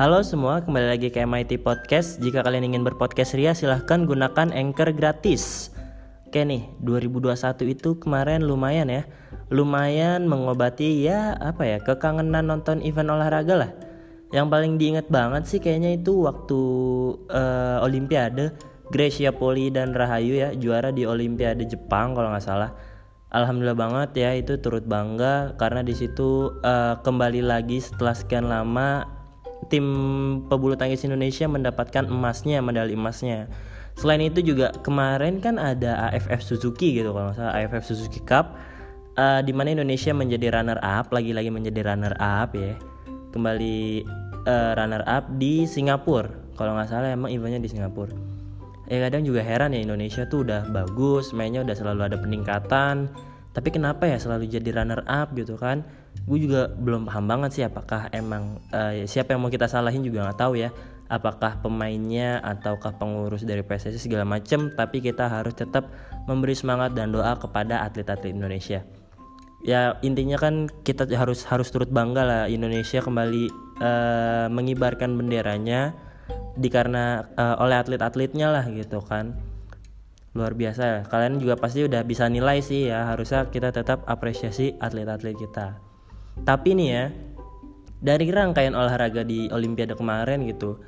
[0.00, 2.24] Halo semua, kembali lagi ke MIT Podcast.
[2.24, 5.76] Jika kalian ingin berpodcast ria, silahkan gunakan Anchor gratis.
[6.24, 7.36] Oke nih, 2021
[7.68, 9.04] itu kemarin lumayan ya.
[9.52, 13.70] Lumayan mengobati ya apa ya, kekangenan nonton event olahraga lah.
[14.32, 16.60] Yang paling diingat banget sih kayaknya itu waktu
[17.28, 18.56] uh, Olimpiade
[18.88, 22.72] Gracia Poli dan Rahayu ya juara di Olimpiade Jepang kalau nggak salah
[23.36, 29.19] Alhamdulillah banget ya itu turut bangga karena di situ uh, kembali lagi setelah sekian lama
[29.70, 29.86] tim
[30.50, 33.46] pebulu tangkis Indonesia mendapatkan emasnya medali emasnya.
[33.94, 38.58] Selain itu juga kemarin kan ada AFF Suzuki gitu kalau salah AFF Suzuki Cup.
[39.18, 42.74] Uh, di mana Indonesia menjadi runner up lagi-lagi menjadi runner up ya.
[43.30, 44.02] Kembali
[44.48, 46.30] uh, runner up di Singapura.
[46.58, 48.12] Kalau nggak salah emang eventnya di Singapura.
[48.90, 53.06] Ya kadang juga heran ya Indonesia tuh udah bagus mainnya udah selalu ada peningkatan.
[53.50, 55.82] Tapi kenapa ya selalu jadi runner up gitu kan
[56.30, 60.30] gue juga belum paham banget sih apakah emang uh, siapa yang mau kita salahin juga
[60.30, 60.70] nggak tahu ya.
[61.10, 65.90] Apakah pemainnya ataukah pengurus dari PSSI segala macem tapi kita harus tetap
[66.30, 68.86] memberi semangat dan doa kepada atlet-atlet Indonesia.
[69.66, 73.44] Ya intinya kan kita harus harus turut bangga lah Indonesia kembali
[73.82, 75.98] uh, mengibarkan benderanya
[76.54, 79.34] dikarena uh, oleh atlet-atletnya lah gitu kan.
[80.30, 80.82] Luar biasa.
[80.86, 81.00] Ya.
[81.10, 83.10] kalian juga pasti udah bisa nilai sih ya.
[83.10, 85.89] Harusnya kita tetap apresiasi atlet-atlet kita
[86.44, 87.04] tapi nih ya
[88.00, 90.80] dari rangkaian olahraga di Olimpiade kemarin gitu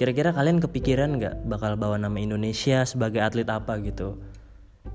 [0.00, 4.16] kira-kira kalian kepikiran nggak bakal bawa nama Indonesia sebagai atlet apa gitu?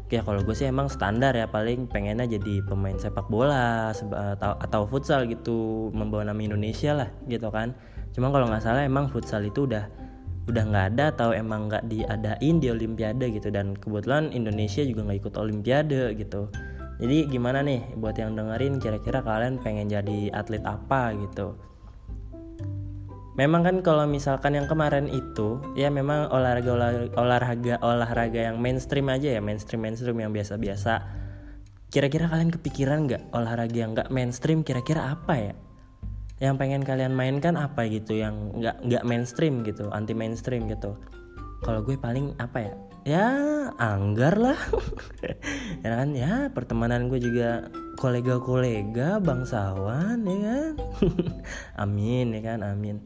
[0.10, 4.82] Ya kalau gue sih emang standar ya paling pengennya jadi pemain sepak bola atau, atau
[4.90, 7.78] futsal gitu membawa nama Indonesia lah gitu kan.
[8.18, 9.86] Cuma kalau nggak salah emang futsal itu udah
[10.50, 13.54] udah nggak ada atau emang nggak diadain di Olimpiade gitu.
[13.54, 16.50] Dan kebetulan Indonesia juga nggak ikut Olimpiade gitu
[16.96, 21.60] jadi gimana nih buat yang dengerin kira-kira kalian pengen jadi atlet apa gitu?
[23.36, 26.72] Memang kan kalau misalkan yang kemarin itu ya memang olahraga
[27.20, 31.04] olahraga olahraga yang mainstream aja ya mainstream mainstream yang biasa-biasa.
[31.92, 35.54] Kira-kira kalian kepikiran nggak olahraga yang nggak mainstream kira-kira apa ya?
[36.40, 40.96] Yang pengen kalian mainkan apa gitu yang nggak nggak mainstream gitu anti mainstream gitu?
[41.60, 42.74] Kalau gue paling apa ya
[43.06, 43.28] ya
[43.78, 44.60] anggar lah.
[45.86, 46.18] Ya kan?
[46.18, 47.70] Ya pertemanan gue juga
[48.02, 50.74] kolega-kolega bangsawan ya kan?
[51.86, 52.66] Amin ya kan?
[52.66, 53.06] Amin.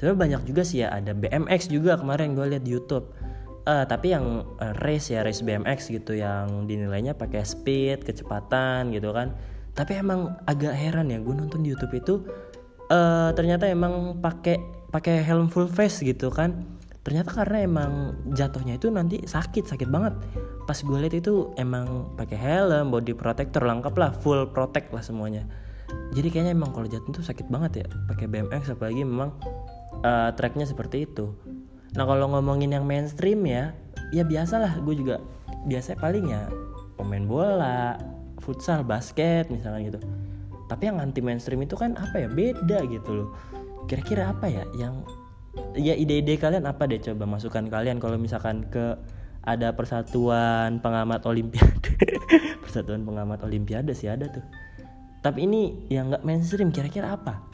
[0.00, 3.12] Sebenarnya banyak juga sih ya ada BMX juga kemarin gue lihat di YouTube.
[3.64, 4.44] Uh, tapi yang
[4.80, 9.36] race ya race BMX gitu yang dinilainya pakai speed kecepatan gitu kan.
[9.76, 12.14] Tapi emang agak heran ya gue nonton di YouTube itu
[12.88, 16.73] uh, ternyata emang pakai pakai helm full face gitu kan
[17.04, 17.92] ternyata karena emang
[18.32, 20.16] jatuhnya itu nanti sakit sakit banget.
[20.64, 25.44] Pas gue lihat itu emang pakai helm body protector lengkap lah full protect lah semuanya.
[26.16, 29.36] Jadi kayaknya emang kalau jatuh itu sakit banget ya pakai BMX apalagi memang
[30.00, 31.36] uh, tracknya seperti itu.
[31.94, 33.76] Nah kalau ngomongin yang mainstream ya
[34.10, 35.20] ya biasalah gue juga
[35.68, 36.48] biasa paling ya
[36.96, 38.00] pemain bola
[38.40, 40.00] futsal basket misalnya gitu.
[40.72, 43.28] Tapi yang anti mainstream itu kan apa ya beda gitu loh.
[43.84, 45.04] Kira-kira apa ya yang
[45.74, 47.02] ya ide-ide kalian apa deh?
[47.02, 48.98] Coba masukan kalian kalau misalkan ke
[49.44, 52.00] ada persatuan pengamat olimpiade.
[52.64, 54.44] Persatuan pengamat olimpiade sih ada tuh.
[55.20, 57.44] Tapi ini yang nggak mainstream kira-kira apa?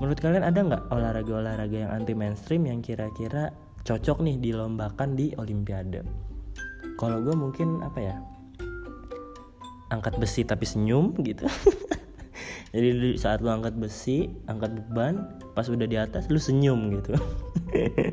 [0.00, 3.52] Menurut kalian ada nggak olahraga-olahraga yang anti mainstream yang kira-kira
[3.84, 6.04] cocok nih dilombakan di olimpiade?
[6.96, 8.16] Kalau gue mungkin apa ya?
[9.92, 11.46] Angkat besi tapi senyum gitu
[12.76, 15.24] jadi saat lu angkat besi angkat beban
[15.56, 17.16] pas udah di atas lu senyum gitu.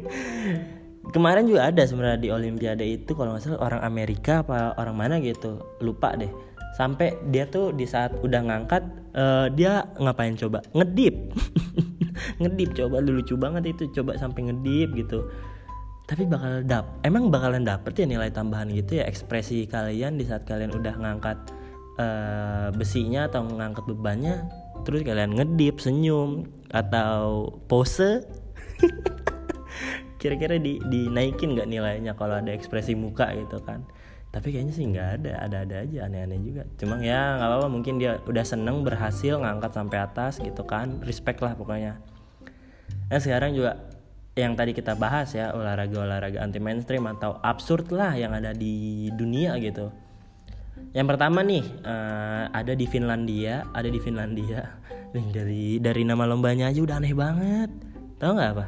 [1.14, 5.16] Kemarin juga ada sebenarnya di olimpiade itu kalau nggak salah orang Amerika apa orang mana
[5.20, 6.32] gitu lupa deh.
[6.80, 10.64] Sampai dia tuh di saat udah ngangkat uh, dia ngapain coba?
[10.72, 11.36] Ngedip.
[12.42, 15.28] Ngedip coba lu lucu banget itu coba sampai ngedip gitu.
[16.08, 20.48] Tapi bakal dap emang bakalan dapet ya nilai tambahan gitu ya ekspresi kalian di saat
[20.48, 21.36] kalian udah ngangkat
[21.98, 24.46] uh, besinya atau ngangkat bebannya
[24.84, 28.26] terus kalian ngedip senyum atau pose.
[30.22, 33.84] Kira-kira di dinaikin nggak nilainya kalau ada ekspresi muka gitu kan?
[34.34, 36.64] Tapi kayaknya sih nggak ada ada-ada aja aneh-aneh juga.
[36.80, 41.04] Cuma ya nggak apa-apa mungkin dia udah seneng berhasil ngangkat sampai atas gitu kan.
[41.04, 42.00] Respect lah pokoknya.
[43.12, 43.84] Nah sekarang juga
[44.34, 49.54] yang tadi kita bahas ya olahraga-olahraga anti mainstream atau absurd lah yang ada di dunia
[49.62, 49.94] gitu
[50.94, 54.62] yang pertama nih uh, ada di Finlandia, ada di Finlandia.
[55.14, 57.70] Dari dari nama lombanya aja udah aneh banget.
[58.18, 58.66] Tahu nggak apa?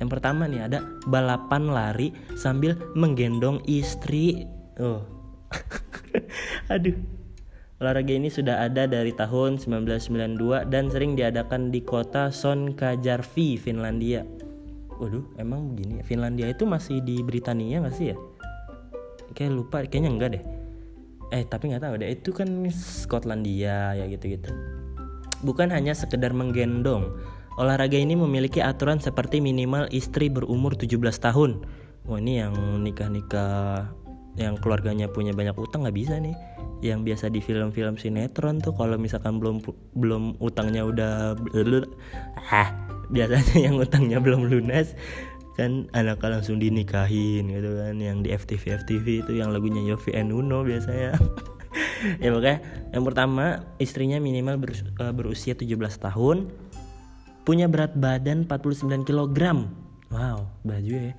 [0.00, 4.48] Yang pertama nih ada balapan lari sambil menggendong istri.
[4.80, 5.04] Oh.
[6.72, 6.96] Aduh.
[7.76, 14.22] Olahraga ini sudah ada dari tahun 1992 dan sering diadakan di kota Sonkajarvi, Finlandia.
[15.02, 16.04] Waduh, emang begini ya?
[16.06, 18.16] Finlandia itu masih di Britania nggak sih ya?
[19.34, 20.44] Kayak lupa, kayaknya enggak deh.
[21.32, 22.12] Eh, tapi nggak tahu deh.
[22.12, 24.52] Itu kan Skotlandia ya gitu-gitu.
[25.40, 27.16] Bukan hanya sekedar menggendong.
[27.56, 31.64] Olahraga ini memiliki aturan seperti minimal istri berumur 17 tahun.
[32.04, 33.92] Wah, ini yang nikah-nikah
[34.36, 36.32] yang keluarganya punya banyak utang nggak bisa nih
[36.80, 39.60] yang biasa di film-film sinetron tuh kalau misalkan belum
[39.92, 41.36] belum utangnya udah
[42.48, 42.72] ah
[43.12, 44.96] biasanya yang utangnya belum lunas
[45.52, 50.32] kan anak langsung dinikahin gitu kan yang di FTV FTV itu yang lagunya Yofi and
[50.32, 51.12] Uno biasanya
[52.24, 52.58] ya pokoknya
[52.96, 53.44] yang pertama
[53.76, 56.48] istrinya minimal berus uh, berusia 17 tahun
[57.44, 59.68] punya berat badan 49 kg
[60.08, 61.12] wow baju ya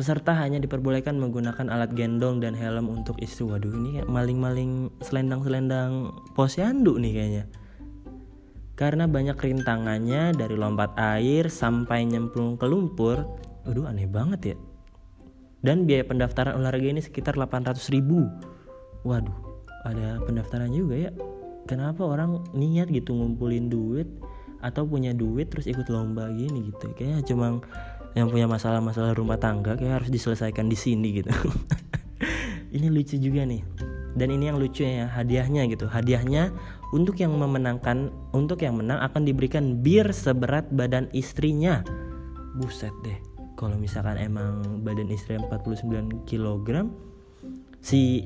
[0.00, 3.44] Peserta hanya diperbolehkan menggunakan alat gendong dan helm untuk istri.
[3.44, 7.44] Waduh ini maling-maling selendang-selendang posyandu nih kayaknya.
[8.80, 13.28] Karena banyak rintangannya dari lompat air sampai nyemplung ke lumpur.
[13.70, 14.56] Waduh aneh banget ya.
[15.62, 18.26] Dan biaya pendaftaran olahraga ini sekitar 800 ribu.
[19.06, 19.38] Waduh
[19.86, 21.10] ada pendaftaran juga ya.
[21.70, 24.10] Kenapa orang niat gitu ngumpulin duit
[24.58, 26.90] atau punya duit terus ikut lomba gini gitu.
[26.98, 27.46] Kayaknya cuma
[28.18, 31.30] yang punya masalah-masalah rumah tangga kayak harus diselesaikan di sini gitu
[32.76, 33.62] ini lucu juga nih
[34.18, 36.50] dan ini yang lucu ya hadiahnya gitu hadiahnya
[36.90, 41.86] untuk yang memenangkan untuk yang menang akan diberikan bir seberat badan istrinya
[42.58, 43.29] buset deh
[43.60, 46.88] kalau misalkan emang badan istri 49 kg
[47.84, 48.24] si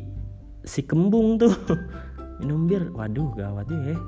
[0.62, 1.50] si kembung tuh
[2.38, 2.94] minum bir.
[2.94, 3.98] Waduh gawat ya.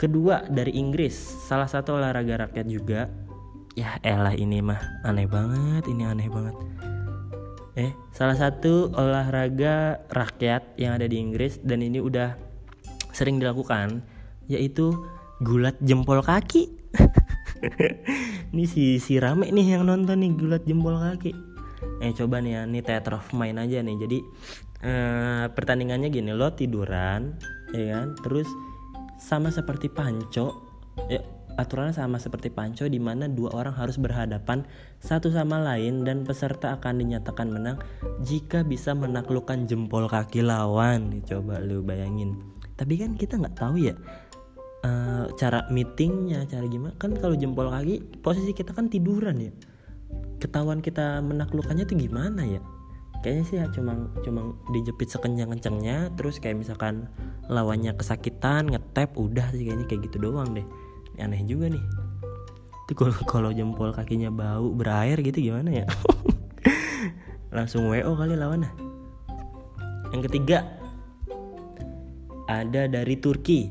[0.00, 1.12] Kedua dari Inggris
[1.44, 3.12] salah satu olahraga rakyat juga.
[3.76, 6.56] Ya elah ini mah aneh banget ini aneh banget.
[7.76, 12.32] Eh salah satu olahraga rakyat yang ada di Inggris dan ini udah
[13.12, 14.00] sering dilakukan
[14.48, 14.96] yaitu
[15.44, 16.72] gulat jempol kaki
[18.52, 21.32] ini si si rame nih yang nonton nih gulat jempol kaki
[22.00, 24.18] eh coba nih ya ini theater of mind aja nih jadi
[24.84, 27.36] eh, pertandingannya gini lo tiduran
[27.72, 28.48] ya kan terus
[29.20, 30.56] sama seperti panco
[31.08, 31.20] ya
[31.60, 34.64] Aturannya sama seperti panco di mana dua orang harus berhadapan
[34.96, 37.76] satu sama lain dan peserta akan dinyatakan menang
[38.24, 41.20] jika bisa menaklukkan jempol kaki lawan.
[41.28, 42.40] Coba lu bayangin.
[42.80, 43.94] Tapi kan kita nggak tahu ya
[44.84, 46.94] uh, cara meetingnya, cara gimana.
[46.96, 49.52] Kan kalau jempol kaki posisi kita kan tiduran ya.
[50.40, 52.60] Ketahuan kita menaklukkannya tuh gimana ya?
[53.20, 57.04] Kayaknya sih ya cuma cuma dijepit sekencang-kencangnya terus kayak misalkan
[57.52, 60.64] lawannya kesakitan ngetep udah sih kayaknya kayak gitu doang deh
[61.20, 61.84] aneh juga nih
[62.88, 65.86] itu kalau kalau jempol kakinya bau berair gitu gimana ya
[67.56, 68.70] langsung wo kali lawannya
[70.10, 70.66] yang ketiga
[72.50, 73.70] ada dari Turki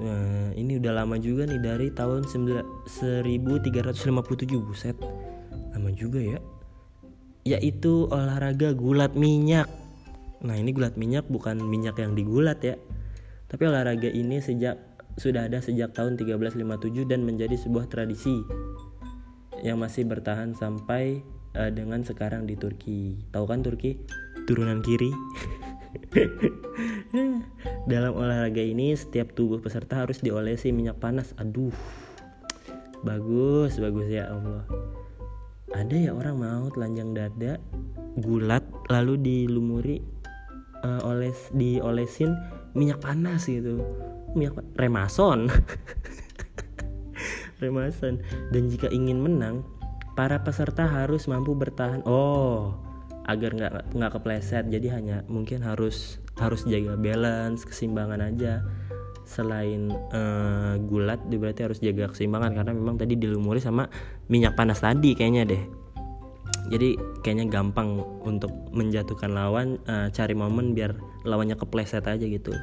[0.00, 3.26] nah, ini udah lama juga nih dari tahun 1357
[4.62, 4.96] buset
[5.74, 6.38] lama juga ya
[7.44, 9.68] yaitu olahraga gulat minyak
[10.44, 12.76] nah ini gulat minyak bukan minyak yang digulat ya
[13.48, 14.80] tapi olahraga ini sejak
[15.14, 18.42] sudah ada sejak tahun 1357 dan menjadi sebuah tradisi
[19.62, 21.22] yang masih bertahan sampai
[21.54, 23.22] uh, dengan sekarang di Turki.
[23.30, 23.96] Tahu kan Turki?
[24.44, 25.14] Turunan kiri.
[27.90, 31.32] Dalam olahraga ini setiap tubuh peserta harus diolesi minyak panas.
[31.38, 31.74] Aduh.
[33.04, 34.64] Bagus, bagus ya Allah.
[35.74, 37.58] Ada ya orang mau telanjang dada
[38.14, 38.62] gulat
[38.94, 39.98] lalu dilumuri
[40.86, 42.30] uh, oles diolesin
[42.78, 43.82] minyak panas gitu
[44.78, 45.50] remason
[47.62, 48.22] remason
[48.54, 49.66] dan jika ingin menang
[50.14, 52.78] para peserta harus mampu bertahan oh
[53.24, 54.64] agar nggak nggak kepleset.
[54.68, 58.64] Jadi hanya mungkin harus harus jaga balance keseimbangan aja.
[59.24, 62.52] Selain uh, gulat berarti harus jaga keseimbangan.
[62.52, 63.88] Karena memang tadi dilumuri sama
[64.28, 65.64] minyak panas tadi kayaknya deh.
[66.64, 70.96] Jadi kayaknya gampang untuk menjatuhkan lawan uh, cari momen biar
[71.28, 72.56] lawannya kepleset aja gitu.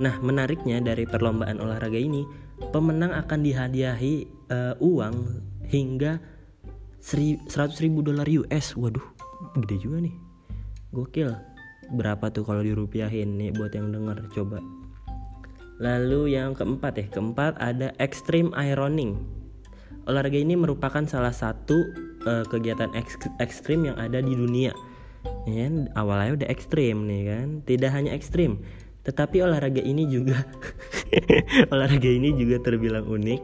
[0.00, 2.24] Nah, menariknya dari perlombaan olahraga ini,
[2.72, 6.16] pemenang akan dihadiahi uh, uang hingga
[7.04, 7.44] 100
[7.84, 8.80] ribu dolar US.
[8.80, 9.04] Waduh,
[9.58, 10.16] gede juga nih.
[10.90, 11.30] Gokil.
[11.90, 14.62] Berapa tuh kalau dirupiahin nih buat yang denger coba.
[15.80, 19.16] Lalu yang keempat ya, keempat ada extreme ironing.
[20.04, 21.88] Olahraga ini merupakan salah satu
[22.28, 22.92] uh, kegiatan
[23.40, 24.76] ekstrim yang ada di dunia.
[25.48, 27.48] Ya, awalnya udah ekstrim nih kan.
[27.64, 28.60] Tidak hanya ekstrim,
[29.08, 30.44] tetapi olahraga ini juga
[31.72, 33.42] olahraga ini juga terbilang unik.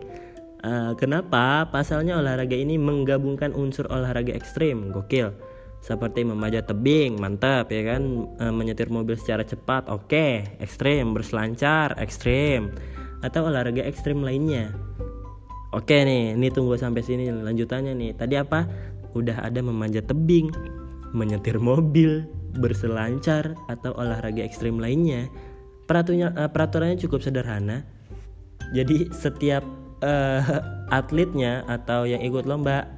[0.60, 1.68] Uh, kenapa?
[1.72, 5.32] Pasalnya olahraga ini menggabungkan unsur olahraga ekstrim, gokil,
[5.84, 8.02] seperti memanjat tebing mantap ya kan?
[8.36, 10.10] E, menyetir mobil secara cepat oke.
[10.10, 10.58] Okay.
[10.58, 12.74] ekstrim berselancar ekstrim.
[13.22, 14.74] Atau olahraga ekstrim lainnya.
[15.74, 18.10] Oke okay nih ini tunggu sampai sini lanjutannya nih.
[18.16, 18.66] Tadi apa?
[19.14, 20.50] Udah ada memanjat tebing
[21.14, 22.26] menyetir mobil
[22.58, 25.28] berselancar atau olahraga ekstrim lainnya.
[25.86, 27.86] Peraturannya uh, peraturannya cukup sederhana.
[28.74, 29.62] Jadi setiap
[30.02, 30.42] uh,
[30.98, 32.95] atletnya atau yang ikut lomba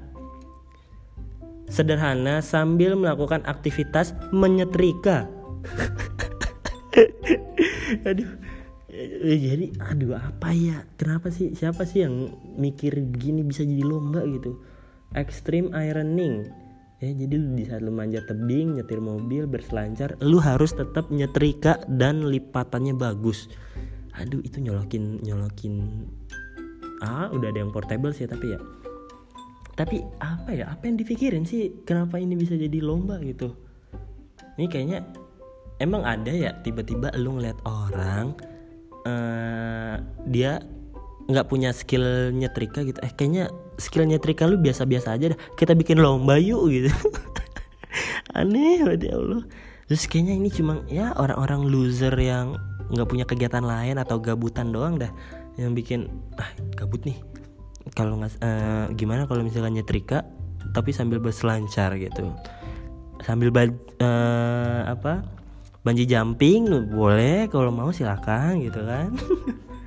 [1.68, 5.28] sederhana sambil melakukan aktivitas menyetrika.
[8.08, 8.30] aduh.
[9.22, 10.82] Jadi aduh apa ya?
[10.98, 14.58] Kenapa sih siapa sih yang mikir begini bisa jadi lomba gitu?
[15.14, 16.50] Extreme ironing.
[16.98, 22.26] Ya, jadi di saat lu manjat tebing, nyetir mobil, berselancar, lu harus tetap nyetrika dan
[22.26, 23.46] lipatannya bagus.
[24.18, 26.02] Aduh, itu nyolokin nyolokin
[26.98, 28.58] ah udah ada yang portable sih tapi ya
[29.78, 31.70] tapi apa ya apa yang dipikirin sih?
[31.86, 33.54] Kenapa ini bisa jadi lomba gitu?
[34.58, 35.06] Ini kayaknya
[35.78, 38.34] emang ada ya tiba-tiba lu ngeliat orang
[39.06, 40.58] uh, dia
[41.30, 42.98] nggak punya skill nyetrika gitu.
[43.06, 45.38] Eh kayaknya skill nyetrika lu biasa-biasa aja dah.
[45.54, 46.90] Kita bikin lomba yuk gitu.
[48.38, 49.46] Aneh banget ya Allah.
[49.86, 52.58] Terus kayaknya ini cuma ya orang-orang loser yang
[52.90, 55.14] nggak punya kegiatan lain atau gabutan doang dah.
[55.54, 56.00] Yang bikin
[56.34, 57.22] ah gabut nih
[57.94, 60.26] kalau nggak uh, gimana kalau misalkan nyetrika
[60.76, 62.32] tapi sambil berselancar gitu.
[63.24, 65.24] Sambil uh, apa
[65.82, 69.10] banji jumping boleh kalau mau silakan gitu kan.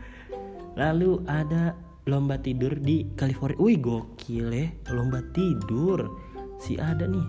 [0.81, 1.75] Lalu ada
[2.09, 3.59] lomba tidur di California.
[3.59, 6.09] Wih gokil ya lomba tidur.
[6.61, 7.27] Si ada nih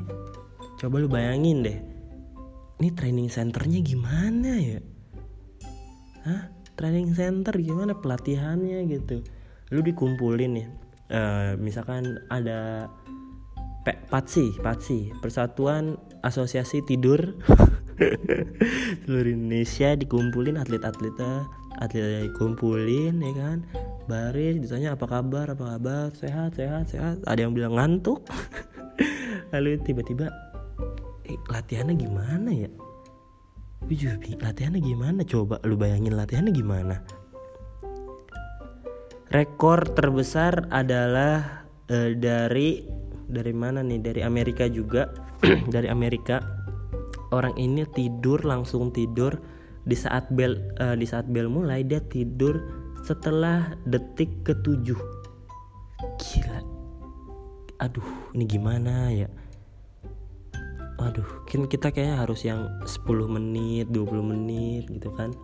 [0.80, 1.78] coba lu bayangin deh.
[2.82, 4.80] Ini training centernya gimana ya?
[6.26, 6.42] Hah?
[6.72, 7.94] training center gimana?
[7.94, 9.22] Pelatihannya gitu
[9.72, 10.68] lu dikumpulin ya
[11.12, 12.92] uh, misalkan ada
[13.82, 17.18] PATSI PATSI Persatuan Asosiasi Tidur.
[19.02, 21.50] Seluruh Indonesia dikumpulin atlet-atletnya
[21.82, 23.58] atlet dikumpulin ya kan?
[24.06, 25.50] Baris ditanya apa kabar?
[25.50, 26.14] Apa kabar?
[26.14, 27.18] Sehat sehat sehat?
[27.26, 28.22] Ada yang bilang ngantuk.
[29.52, 30.30] Lalu tiba-tiba
[31.26, 32.70] eh, latihannya gimana ya?
[34.38, 35.26] Latihannya gimana?
[35.26, 37.21] Coba lu bayangin latihannya gimana
[39.32, 42.84] rekor terbesar adalah uh, dari
[43.32, 44.00] dari mana nih?
[44.04, 45.08] Dari Amerika juga.
[45.74, 46.38] Dari Amerika.
[47.34, 49.34] Orang ini tidur langsung tidur.
[49.82, 52.60] Di saat bel uh, di saat bel mulai dia tidur
[53.02, 55.00] setelah detik ketujuh.
[56.20, 56.60] Gila.
[57.82, 59.26] Aduh ini gimana ya?
[61.02, 65.34] Aduh kita kayaknya harus yang 10 menit 20 menit gitu kan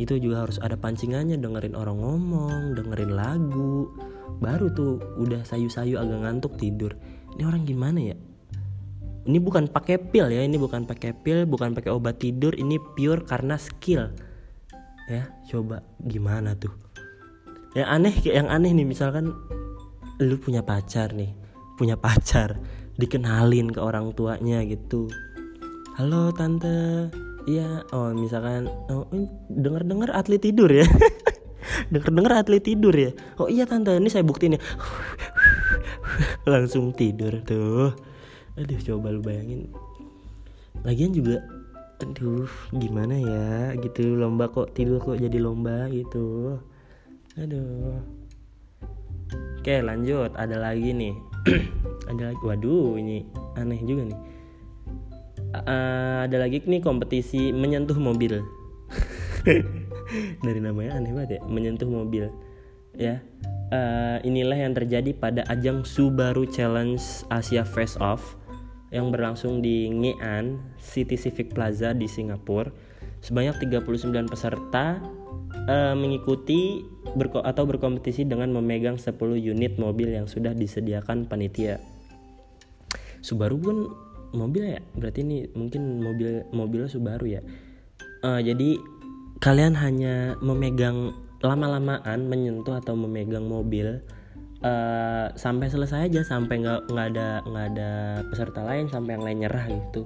[0.00, 3.92] itu juga harus ada pancingannya dengerin orang ngomong dengerin lagu.
[4.40, 6.96] Baru tuh udah sayu-sayu agak ngantuk tidur.
[7.36, 8.16] Ini orang gimana ya?
[9.28, 13.28] Ini bukan pakai pil ya ini bukan pakai pil bukan pakai obat tidur ini pure
[13.28, 14.08] karena skill.
[15.12, 16.72] Ya coba gimana tuh?
[17.76, 19.36] Yang aneh yang aneh nih misalkan
[20.16, 21.36] lu punya pacar nih
[21.76, 22.56] punya pacar
[22.96, 25.12] dikenalin ke orang tuanya gitu.
[26.00, 27.12] Halo tante
[27.48, 29.08] Iya, oh misalkan oh,
[29.48, 30.84] denger dengar atlet tidur ya.
[31.92, 33.12] denger dengar atlet tidur ya.
[33.40, 34.60] Oh iya tante, ini saya buktiin ya.
[36.52, 37.96] Langsung tidur tuh.
[38.60, 39.72] Aduh, coba lu bayangin.
[40.84, 41.40] Lagian juga
[42.00, 46.56] aduh gimana ya gitu lomba kok tidur kok jadi lomba gitu
[47.36, 48.00] aduh
[49.60, 51.12] oke lanjut ada lagi nih
[52.10, 53.28] ada lagi waduh ini
[53.60, 54.20] aneh juga nih
[55.54, 58.42] uh, ada lagi nih kompetisi menyentuh mobil.
[60.44, 62.30] Dari namanya aneh banget ya menyentuh mobil.
[62.98, 63.22] Ya
[63.70, 68.36] uh, inilah yang terjadi pada ajang Subaru Challenge Asia Face Off
[68.90, 72.74] yang berlangsung di Ngean City Civic Plaza di Singapura.
[73.22, 74.98] Sebanyak 39 peserta
[75.70, 76.82] uh, mengikuti
[77.14, 81.78] berko atau berkompetisi dengan memegang 10 unit mobil yang sudah disediakan panitia.
[83.20, 83.76] Subaru pun
[84.32, 84.80] mobil ya?
[84.96, 87.42] Berarti ini mungkin mobil mobilnya Subaru ya?
[88.20, 88.76] Uh, jadi
[89.40, 94.04] kalian hanya memegang lama-lamaan menyentuh atau memegang mobil
[94.60, 97.90] uh, sampai selesai aja sampai nggak nggak ada nggak ada
[98.28, 100.04] peserta lain sampai yang lain nyerah gitu.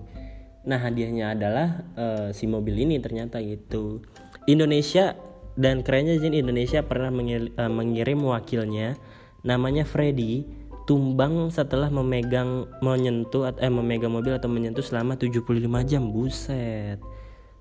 [0.64, 4.00] Nah hadiahnya adalah uh, si mobil ini ternyata gitu.
[4.46, 5.18] Indonesia
[5.54, 8.98] dan kerennya jadi Indonesia pernah mengirim, mengirim wakilnya
[9.44, 10.46] namanya Freddy
[10.84, 15.44] tumbang setelah memegang menyentuh eh memegang mobil atau menyentuh selama 75
[15.88, 16.12] jam.
[16.12, 17.00] Buset.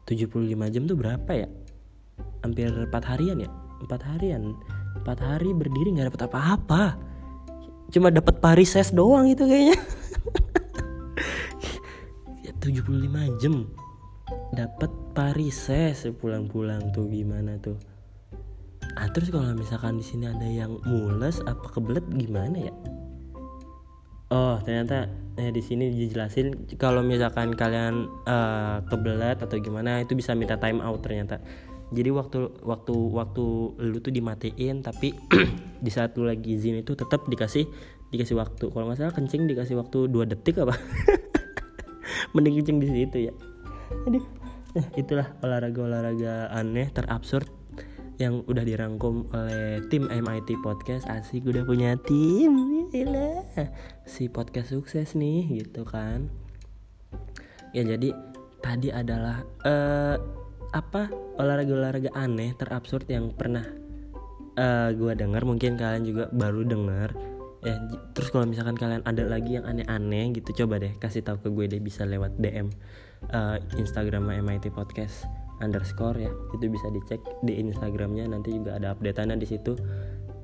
[0.04, 1.48] 75 jam tuh berapa ya?
[2.44, 3.50] Hampir 4 harian ya?
[3.88, 4.56] 4 harian.
[5.02, 6.84] 4 hari berdiri nggak dapat apa-apa.
[7.96, 9.80] Cuma dapat parises doang itu kayaknya.
[12.64, 13.68] 75 jam.
[14.56, 17.76] Dapat parises pulang-pulang tuh gimana tuh?
[18.94, 22.74] Ah terus kalau misalkan di sini ada yang mules apa kebelet gimana ya
[24.34, 25.06] oh ternyata
[25.38, 30.82] eh, di sini dijelasin kalau misalkan kalian uh, kebelet atau gimana itu bisa minta time
[30.82, 31.38] out ternyata.
[31.94, 33.46] Jadi waktu waktu waktu
[33.78, 35.14] lu tuh dimatiin tapi
[35.86, 37.70] di saat lu lagi izin itu tetap dikasih
[38.10, 38.74] dikasih waktu.
[38.74, 40.74] Kalau nggak salah kencing dikasih waktu dua detik apa?
[42.34, 43.34] Mending kencing di situ ya.
[44.10, 44.26] Aduh
[44.74, 47.46] nah itulah olahraga olahraga aneh terabsurd
[48.22, 51.06] yang udah dirangkum oleh tim MIT Podcast.
[51.10, 52.86] Asik udah punya tim.
[52.94, 53.42] Gila.
[54.06, 56.30] si podcast sukses nih gitu kan.
[57.74, 58.14] Ya jadi
[58.62, 60.16] tadi adalah uh,
[60.74, 63.66] apa olahraga-olahraga aneh terabsurd yang pernah
[64.58, 67.14] uh, eh, gue dengar mungkin kalian juga baru dengar
[67.64, 67.80] ya
[68.12, 71.66] terus kalau misalkan kalian ada lagi yang aneh-aneh gitu coba deh kasih tahu ke gue
[71.78, 72.74] deh bisa lewat DM
[73.32, 76.32] uh, eh, Instagram MIT Podcast underscore ya.
[76.52, 79.74] Itu bisa dicek di Instagramnya nanti juga ada updateannya di situ.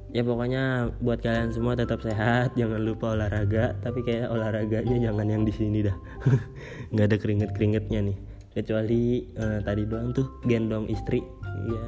[0.10, 5.44] Ya pokoknya buat kalian semua tetap sehat jangan lupa olahraga tapi kayak olahraganya jangan yang
[5.46, 5.94] di sini dah.
[6.96, 8.18] Nggak ada keringet keringetnya nih.
[8.50, 11.22] Kecuali uh, tadi doang tuh gendong istri.
[11.70, 11.86] Ya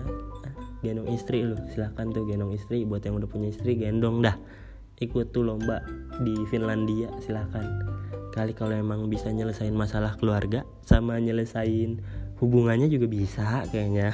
[0.85, 1.57] gendong istri lu.
[1.73, 2.85] Silahkan tuh gendong istri.
[2.85, 4.37] Buat yang udah punya istri gendong dah.
[5.01, 5.81] Ikut tuh lomba
[6.21, 7.65] di Finlandia silahkan.
[8.31, 11.99] Kali kalau emang bisa nyelesain masalah keluarga sama nyelesain
[12.41, 14.11] hubungannya juga bisa kayaknya.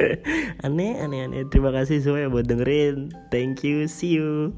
[0.66, 1.42] Aneh aneh aneh.
[1.48, 3.14] Terima kasih semua ya buat dengerin.
[3.30, 4.52] Thank you see you